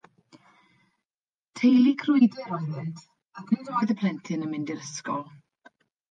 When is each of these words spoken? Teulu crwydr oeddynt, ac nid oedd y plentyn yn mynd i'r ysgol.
Teulu 1.59 1.91
crwydr 2.03 2.39
oeddynt, 2.57 3.03
ac 3.41 3.51
nid 3.57 3.69
oedd 3.73 3.93
y 3.95 3.97
plentyn 3.99 4.47
yn 4.47 4.51
mynd 4.55 4.73
i'r 4.77 4.81
ysgol. 4.87 5.23